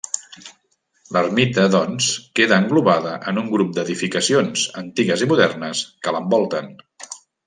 L'ermita, 1.15 1.65
doncs, 1.73 2.07
queda 2.39 2.57
englobada 2.63 3.11
en 3.33 3.41
un 3.41 3.51
grup 3.51 3.75
d'edificacions, 3.75 4.63
antigues 4.83 5.25
i 5.27 5.29
modernes, 5.35 5.83
que 6.07 6.15
l'envolten. 6.17 6.73